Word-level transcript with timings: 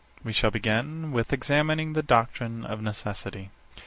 We 0.23 0.33
shall 0.33 0.49
begin 0.49 1.11
with 1.11 1.31
examining 1.31 1.93
the 1.93 2.01
doctrine 2.01 2.65
of 2.65 2.81
necessity. 2.81 3.51